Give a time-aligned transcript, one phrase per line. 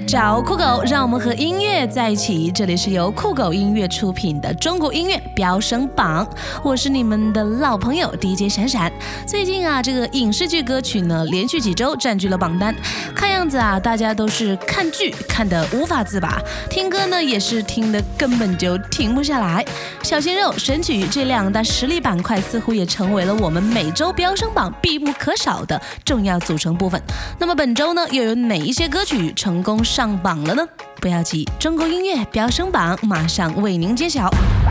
[0.00, 2.50] 找酷狗，让我们和音乐在一起。
[2.50, 6.26] 这里是由酷狗音乐出品的中国音乐飙升榜，
[6.62, 8.92] 我是你们的老朋友 DJ 闪闪。
[9.26, 12.74] 最近啊，这个影视剧歌曲呢，连续几周占据了榜单。
[13.14, 19.64] 看样子啊，大家都是看剧看得无法自拔，听歌呢也是听得根本就停不下来。
[20.02, 27.00] 小鲜肉、神曲这两大实力板块，似乎也成为了我们每周飙升榜必不可少的重要组成部分。
[27.38, 29.32] 那么本周呢，又有哪一些歌曲？
[29.34, 30.66] 成功上榜了呢？
[31.00, 34.28] 不要急，中国音乐飙升榜马上为您揭晓。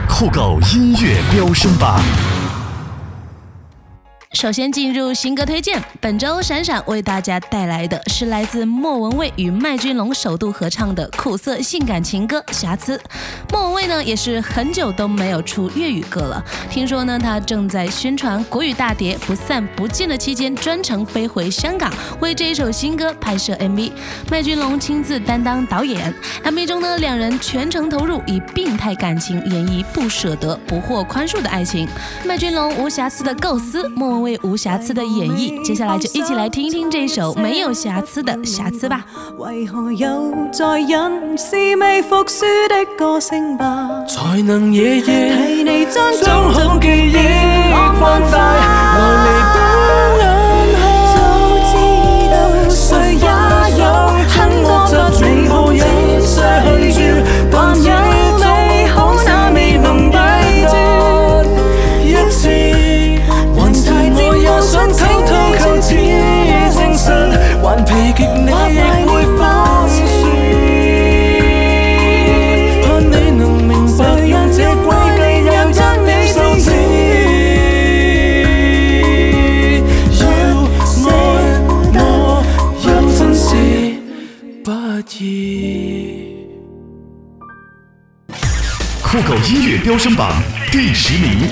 [0.09, 2.01] 酷狗音乐飙升榜。
[4.35, 12.97] 首先进入新歌推荐，本周闪闪为大家带来的是来自莫文蔚与麦浚龙首度合唱的苦涩性感情歌《瑕疵》。
[13.49, 21.89] 莫文蔚呢也是很久都没有出粤语歌了，听说呢他正在宣传国语大碟不散不见的期间，专程飞回香港
[22.19, 23.89] 为这一首新歌拍摄 MV。
[24.29, 31.87] 麦浚龙亲自担当导演，MV 中呢两人全程投入，以病态感情演绎不舍得、不获宽恕的爱情。
[32.25, 34.35] 麦浚龙无瑕疵的构思，莫文蔚蔚。
[34.35, 39.05] 为无瑕疵的演绎，接下来就一起来听一听这首没有瑕疵的瑕疵吧。
[39.37, 41.37] 为何又在忍？
[41.37, 44.03] 是未服输的个性吧？
[44.07, 47.17] 才能夜夜替你将将好记忆
[47.99, 48.37] 放大，
[48.97, 50.34] 来弥补
[89.95, 90.29] 飙升榜
[90.73, 91.47] 第十名。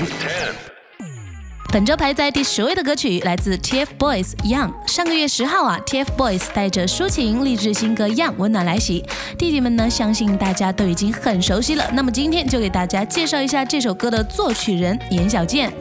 [1.72, 4.70] 本周排在第十位的歌曲来自 TFBOYS Young。
[4.86, 9.02] 上个月十号啊，TFBOYS 带着抒情励志新歌 Young 温暖来袭，
[9.38, 11.90] 弟弟们呢，相信大家都已经很熟悉了。
[11.94, 15.72] 那么今天就给大家介绍一下这首歌的作曲人严小健。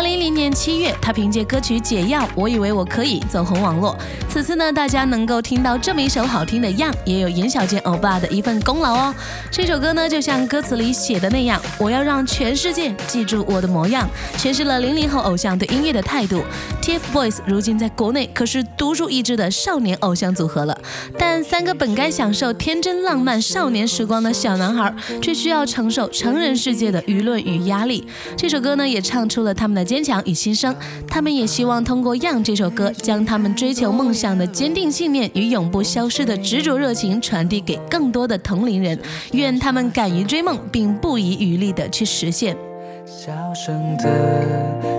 [0.00, 3.94] 二零零年七月，他凭借歌曲《解药》，我以为我可以走红网络。
[4.30, 9.14] 此次呢，大家能够听到这么一首好听的样也有严小健欧巴的一份功劳哦。
[9.50, 15.20] 这首歌呢，就像歌词里写的那样，我要让全世界记住我的模样，诠释了零零后。
[15.20, 16.42] 偶像对音乐的态度
[16.80, 20.74] ，TFBOYS 如今在国内可是独树一帜的少年偶像组合了。
[21.18, 28.08] 但三个本该享受天真浪漫少年时光的小男孩，却需要承受成人世界的舆论与压力。
[28.34, 30.72] 这首歌呢，也唱出了他们的坚强与心声。
[31.08, 38.96] 他们也希望通过《样》这首歌，将他们追求梦想的坚定信念与永不消失的执着热情传递给更多的同龄人。
[39.32, 42.56] 愿他们敢于追梦，并不遗余力的去实现。
[43.04, 44.04] 小声的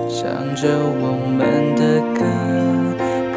[0.10, 0.68] 唱着
[1.00, 2.20] 我们的歌，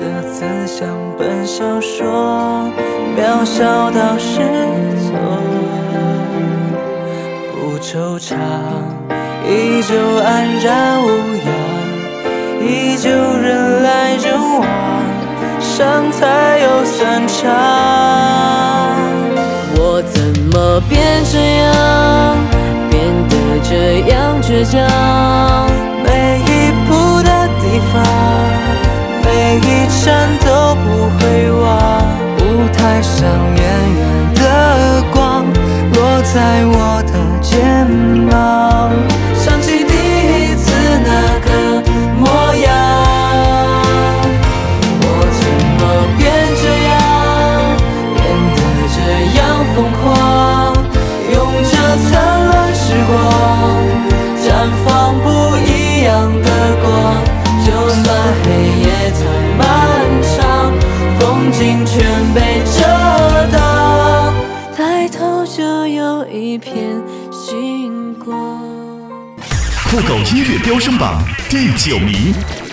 [0.01, 2.69] 歌词像本小说，
[3.17, 4.41] 渺小到失
[4.99, 5.15] 措。
[7.53, 8.35] 不惆怅，
[9.47, 9.95] 依旧
[10.25, 11.07] 安然无
[11.37, 11.47] 恙，
[12.67, 14.27] 依旧人来人
[14.59, 14.67] 往，
[15.61, 17.35] 伤才有散场。
[19.77, 20.15] 我怎
[20.51, 20.93] 么变
[21.31, 21.69] 这样？
[22.91, 22.95] 变
[23.29, 23.33] 得
[23.63, 23.73] 这
[24.11, 24.81] 样倔强，
[26.03, 26.09] 每
[26.41, 26.51] 一
[26.87, 26.91] 步
[27.23, 27.29] 的
[27.61, 27.63] 地
[27.93, 27.95] 方，
[29.25, 29.27] 每
[29.57, 29.69] 一
[69.95, 72.64] 酷狗音乐飙升榜第九名。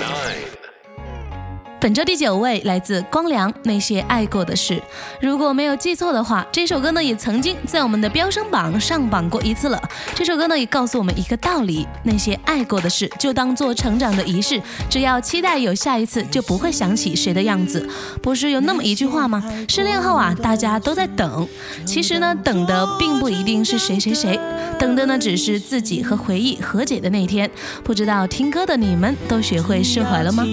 [1.81, 4.79] 本周第九位来自光良，那些爱过的事。
[5.19, 9.81] 如果没有记错的话，这首歌呢也曾经在我们的飙升榜上榜过一次了。
[10.13, 14.61] 这首歌呢也告诉我们一个道理：那些爱过的事，就当做成长的仪式。
[14.91, 17.89] 只要期待有下一次，就不会想起谁的样子。
[18.21, 19.43] 不是有那么一句话吗？
[19.67, 21.47] 失恋后啊，大家都在等。
[21.83, 24.39] 其实呢，等的并不一定是谁谁谁，
[24.77, 27.49] 等的呢只是自己和回忆和解的那天。
[27.83, 30.45] 不知道听歌的你们都学会释怀了吗？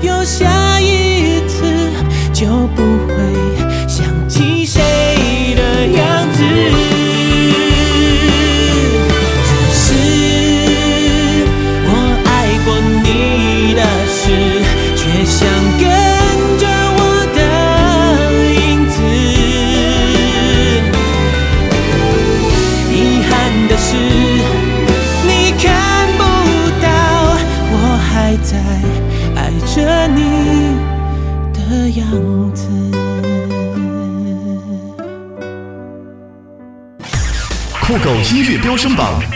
[0.00, 1.64] 有下一次，
[2.32, 7.05] 就不会想起谁的样子。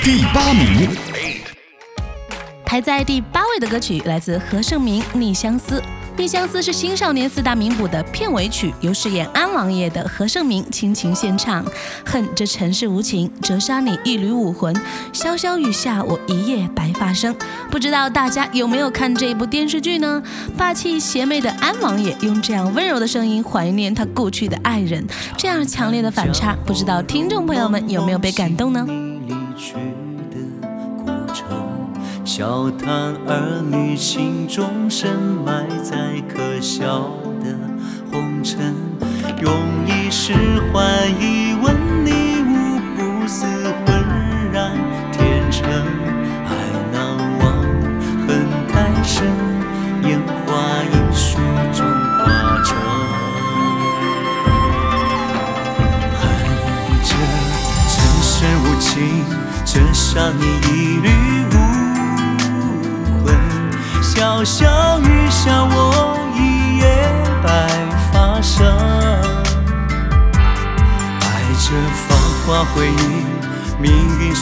[0.03, 0.89] 第八名，
[2.65, 5.79] 排在第八位的歌曲来自何晟铭《逆相思》。
[6.17, 11.63] 《逆相思》是新少年四大名捕的片尾曲，由饰演安王爷的何晟铭倾情献唱。
[12.07, 14.75] 恨这尘世无情，折杀你一缕武魂。
[15.13, 17.37] 潇潇雨下，我一夜白发生。
[17.71, 20.23] 不知道大家有没有看这部电视剧呢？
[20.57, 25.07] 霸气邪魅的安王爷用这样温柔的声音怀念他故去的爱人，
[25.37, 28.87] 这样强烈的反差，不知道听众朋友们有没有被感动呢？
[29.61, 29.75] 去
[30.31, 30.41] 的
[30.97, 31.05] 古
[31.35, 31.47] 城，
[32.25, 35.15] 笑谈儿女情中深
[35.45, 37.11] 埋在可笑
[37.45, 37.55] 的
[38.11, 38.75] 红尘，
[39.43, 39.53] 用
[39.87, 40.33] 一世
[40.73, 41.77] 怀疑问
[42.07, 42.30] 你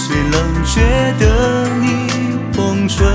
[0.08, 0.80] 最冷，却
[1.18, 2.08] 的你
[2.56, 3.06] 红唇。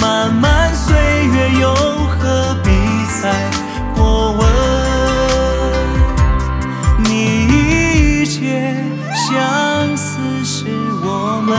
[0.00, 2.70] 漫漫岁月，又何必
[3.20, 3.50] 再
[3.96, 4.40] 过问？
[7.02, 8.72] 你一切
[9.12, 10.66] 相思是
[11.02, 11.58] 我们。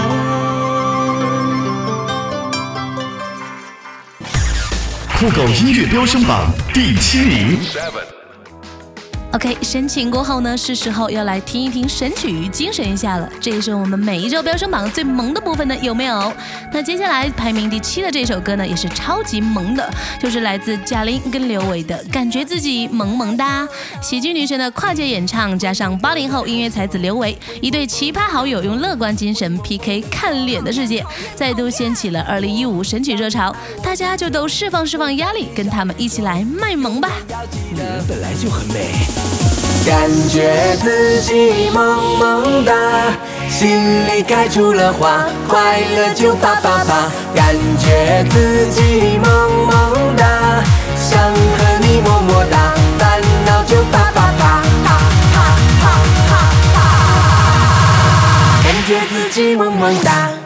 [5.19, 7.59] 酷狗音乐飙升榜第七名，
[9.33, 13.27] OK，神情过后呢，是时候要来听一听神曲，精神一下了。
[13.41, 16.31] 这也是我们每一周飙升榜最萌的部分呢，有没有？
[16.71, 19.91] 那接下来排名第七的这首歌呢，也是超级萌的，
[20.21, 23.63] 就是来自贾玲跟刘维的《感觉自己萌萌哒》。
[24.03, 31.03] 喜剧女神的跨界演唱，加上八零后音乐才子刘维，一对奇葩好友用乐观精神 PK 看脸的世界，
[31.33, 33.53] 再度掀起了二零一五神曲热潮。
[33.81, 37.09] 大家就都释放释放压力，跟他们一起来卖萌吧！
[37.71, 39.22] 女人本来就很美。
[39.85, 42.73] 感觉自己萌萌哒，
[43.49, 47.11] 心里开出了花，快乐就啪啪啪。
[47.35, 50.63] 感觉自己萌萌哒，
[50.97, 54.41] 想和你么么哒，烦恼就啪啪啪。
[54.85, 54.87] 哈
[55.33, 55.35] 哈
[55.81, 55.85] 哈
[56.29, 56.35] 哈
[56.75, 58.63] 哈哈！
[58.63, 60.42] 感觉自己萌萌哒。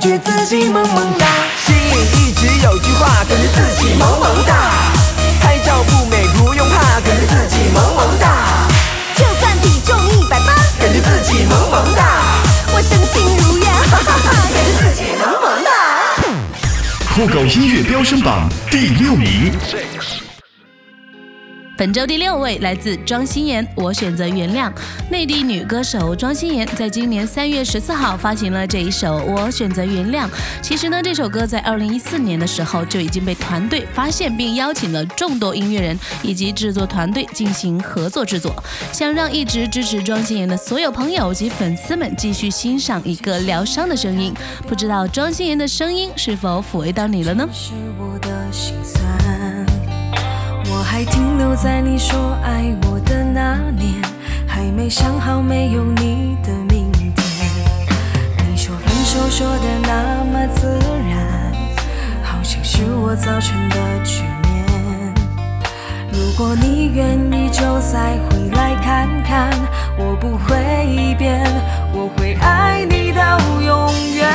[0.00, 1.26] 感觉自己萌萌哒，
[1.66, 4.72] 心里一直有句话，感觉自己萌萌哒。
[5.42, 8.66] 拍照不美不用怕，感觉自己萌萌哒。
[9.14, 12.22] 就算体重一百八，感觉自己萌萌哒。
[12.72, 15.70] 我身轻如燕，哈哈哈，感觉自己萌萌哒。
[17.14, 19.52] 酷狗音乐飙升榜第六名，
[21.80, 24.70] 本周第六位来自庄心妍，我选择原谅。
[25.10, 30.26] 内地女歌手庄心妍在今年三月十四号发行了这一首《我选择原谅》。
[30.60, 38.54] 其实呢，这首歌在二零一四年的时候就已经被团队发现，并邀请了众多音乐人以及制作团队进行合作制作，
[38.92, 44.34] 想让一直支持庄心妍的所有朋友及粉丝们继续欣赏一个疗伤的声音。
[44.68, 47.48] 不知道庄心妍的声音是否抚慰到你了呢？
[47.50, 49.39] 是我的心酸。
[50.80, 54.00] 我还停留在你说爱我的那年，
[54.48, 57.12] 还没想好没有你的明天。
[58.48, 61.52] 你说分手说的那么自然，
[62.22, 65.12] 好像是我造成的局面。
[66.10, 69.50] 如果你愿意，就再回来看看。
[69.98, 71.44] 我不会变，
[71.92, 74.32] 我会爱你到永远。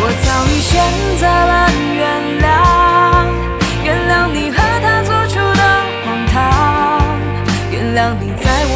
[0.00, 0.80] 我早已选
[1.20, 2.06] 择了原
[2.40, 2.87] 谅，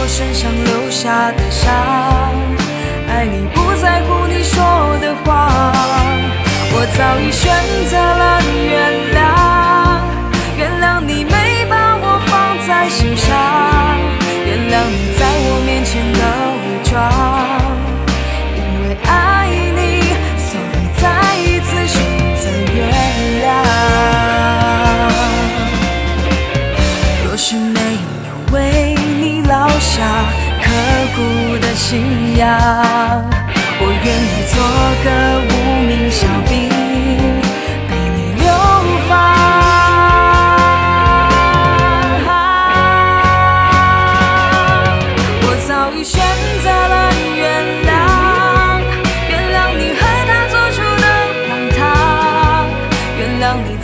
[0.02, 1.73] 我身上留下的伤。
[3.06, 5.71] 爱你不在乎你说的话，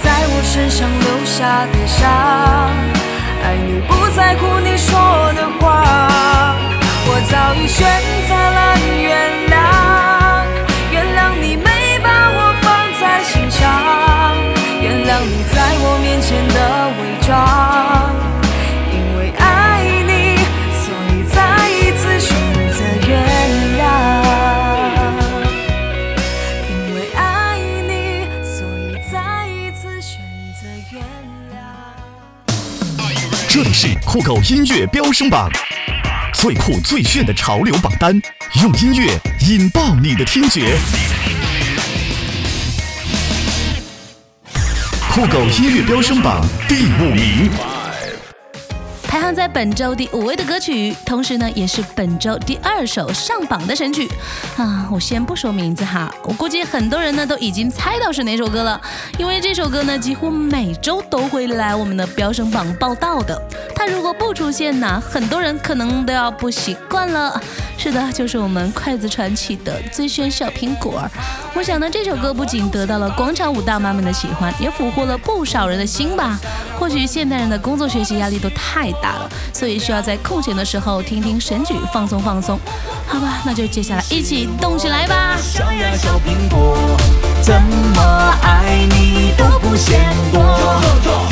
[0.02, 2.06] 在我身上留下的伤。
[3.42, 5.66] 爱你不在乎你说的话，
[7.06, 7.86] 我早已选
[8.28, 9.47] 择了原
[34.10, 35.50] 酷狗音乐飙升榜，
[36.32, 38.18] 最酷最炫的潮流榜单，
[38.62, 39.12] 用音乐
[39.46, 40.78] 引爆你的听觉。
[45.10, 47.50] 酷狗音乐飙升榜第五名，
[49.38, 54.10] 在本周第五位的歌曲，同时呢，也是本周第二首上榜的神曲
[54.56, 54.88] 啊！
[54.90, 58.80] 我先不说名字哈，我估计很多人呢都已经猜到是哪首歌了，
[59.16, 63.40] 因为这首歌呢几乎每周都会来我们的飙升榜报道的。
[63.76, 67.40] 它如果不出现呢，很多人可能都要不习惯了。
[67.78, 71.00] 是的，就是我们筷子传奇的《最炫小苹果》。
[71.54, 76.36] 我想呢，这首歌不仅得到了广场舞大妈们的喜欢，也俘获了不少人的心吧。
[76.78, 82.58] 或许现代人的工作学习压力都太大了，所以需要在空闲的时候听听神曲放松放松。
[83.06, 85.36] 好吧，那就接下来一起动起来吧！
[85.42, 86.96] 小呀小苹果，
[87.42, 87.60] 怎
[87.94, 88.02] 么
[88.42, 90.00] 爱你都不嫌
[90.32, 90.40] 多，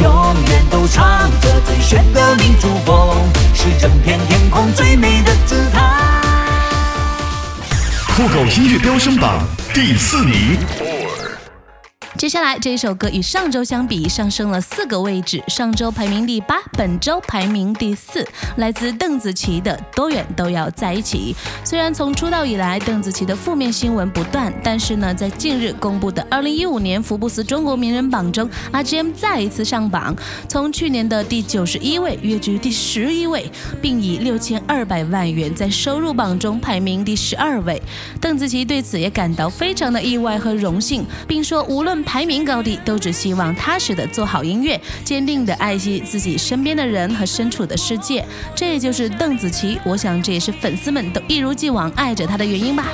[0.03, 3.17] 永远都唱着最炫的民族风，
[3.55, 5.81] 是整片天空最美的姿态。
[8.17, 10.59] 酷狗音乐飙升榜第四名，
[12.27, 21.37] 接下来这一首歌与上周相比上升了四个位置，上周排名第八，本周排名第四，来自邓紫棋的《多远都要在一起》。
[21.65, 30.13] 虽然从出道以来，邓紫棋的负面新闻不断，但是呢，在近日公布的2015年福布斯中国名人榜中，RGM 再一次上榜，
[30.49, 33.49] 从去年的第九十一位跃居第十一位，
[33.81, 37.81] 并以六千二百万元在收入榜中排名第十二位。
[38.21, 48.25] 邓紫棋对此也感到非常的意外和荣幸，并说无论排排名高低，都只希望踏实的做好音乐，坚定的爱惜自己身边的人和身处的世界。
[48.55, 52.87] 这就是邓紫棋，我想这也是粉丝们都一如既往爱着她的原因吧。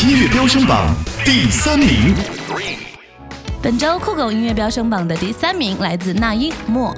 [0.00, 2.14] 音乐飙升榜第三名，
[3.60, 6.94] 本周酷狗音乐飙升榜的第三名来自那英《默》。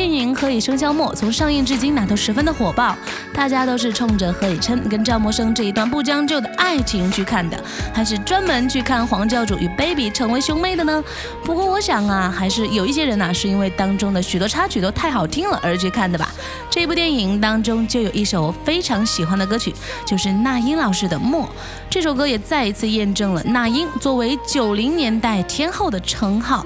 [0.00, 2.96] 电影《何以笙箫默》从上映至今呢都十分的火爆，
[3.34, 11.04] 大家都是冲着何以琛跟赵默笙这一段不将就的爱情去看的，还是专门去看黄教主与 Baby 成为兄妹的呢？
[11.44, 16.32] 不过我想啊，还是有一些人呐是因为当中的许多插曲都太好听了而去看的吧。
[16.70, 19.74] 这部电影当中就有一首我非常喜欢的歌曲，
[20.06, 21.44] 就是那英老师的《默》。
[21.90, 26.64] 这首歌也再一次验证了那英作为九零年代天后的称号。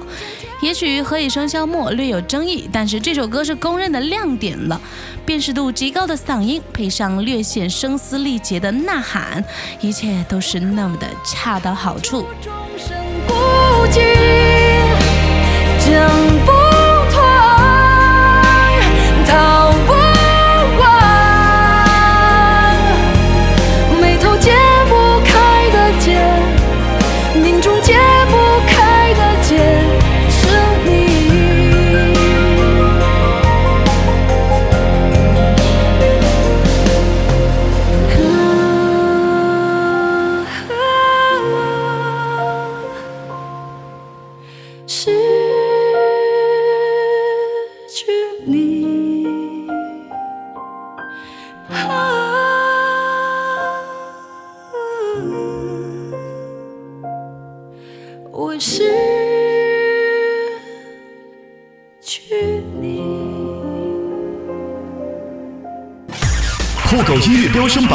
[0.65, 4.81] 也许《何以笙箫默》略有争议，但是这首歌是公认的亮点了。
[5.23, 9.45] 辨识度极高的嗓音，配上略显声嘶力竭的呐喊，
[9.79, 12.25] 一切都是那么的恰到好处。
[13.27, 13.35] 酷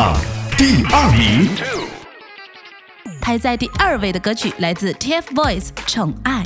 [0.01, 0.17] 榜
[0.57, 1.47] 第二名，
[3.21, 6.40] 排在第二位的歌曲来自 TFBOYS《宠爱》。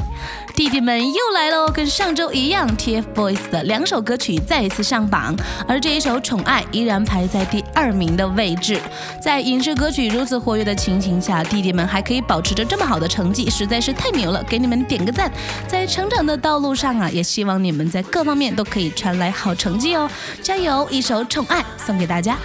[0.54, 1.68] 弟弟们又来喽！
[1.68, 5.34] 跟上周一样，TFBOYS 的两首歌曲再一次上榜，
[5.66, 8.80] 而这一首《宠爱》依然排在第二名的位置。
[9.20, 14.40] 在影视歌曲如此活跃的情形下，弟弟们还可以保持着这么好的成绩，实在是太牛了！
[14.44, 15.28] 给你们点个赞！
[15.66, 20.08] 在成长的道路上啊，也希望你们在各方面都可以传来好成绩哦！
[20.40, 20.86] 加油！
[20.88, 22.38] 一首《宠爱》送给大家。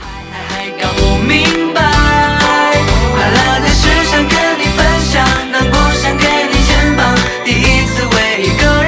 [8.39, 8.78] you go.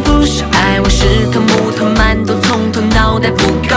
[0.00, 0.80] 不是爱？
[0.80, 3.76] 我是头木头馒头，从头脑袋不够。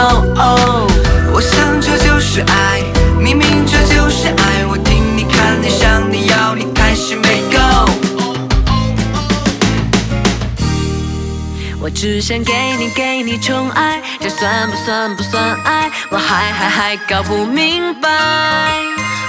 [1.32, 2.82] 我想这就是爱，
[3.20, 4.66] 明明这就是爱。
[4.70, 7.60] 我听你看你想你要你还是没够。
[11.82, 15.90] 我只想给你给你宠爱，这算不算不算爱？
[16.12, 18.10] 我还还还搞不明白。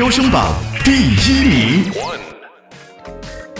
[0.00, 1.92] 飙升榜第一名，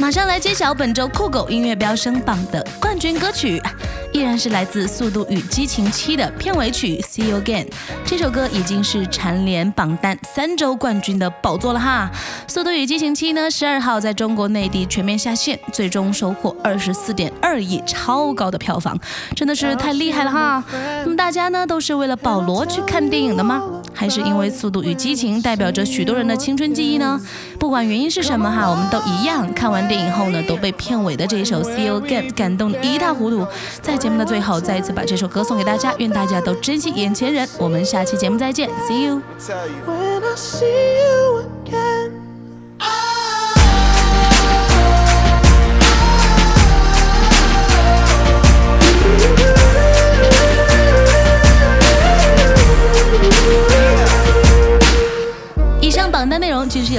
[0.00, 3.62] 马上来揭晓本周酷狗音乐飙升榜的冠军歌曲。
[4.12, 7.66] 依然是来自《速度与激情七》的片尾曲《See You Again》，
[8.06, 12.10] 这首歌已经是蝉联榜单三周冠军的宝座了哈。
[12.52, 18.98] 《速度与激情七》呢，十二号在中国内地全面下线，最终收获二十四点二亿，超高的票房，
[19.36, 20.64] 真的是太厉害了哈。
[21.04, 23.62] 那么大家呢，都是为了保罗去看电影的吗？
[24.00, 27.20] 还是因为《速度与激情》代表着许多人的青春记忆呢？
[27.58, 33.46] 不管原因是什么哈，我们都一样，看完电影后呢，都被片尾的这首《See You Again》感动得一塌糊涂。
[33.82, 37.46] 在节目的最后，再一次把这首歌送给大家，愿大家都珍惜眼前人。
[37.58, 39.20] 我们下期节目再见，See you。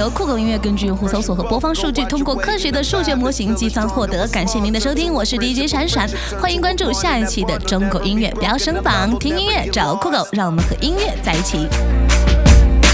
[0.02, 4.26] 由酷狗音乐根据用户搜索和播放数据，通过科学的数学模型计算获得。
[4.32, 6.10] 感谢您的收听，我是 DJ 闪闪，
[6.40, 11.68] 欢迎关注下一期的中国音乐飙升榜，听音乐找酷狗，让我们和音乐在一起。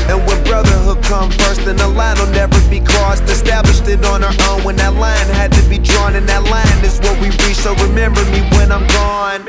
[0.07, 3.23] And when brotherhood come first, then the line will never be crossed.
[3.27, 6.85] Established it on our own when that line had to be drawn, and that line
[6.85, 7.57] is what we reach.
[7.57, 9.49] So remember me when I'm gone.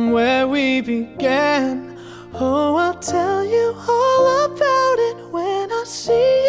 [0.00, 1.94] from where we began.
[2.32, 6.39] Oh, I'll tell you all about it when I see you.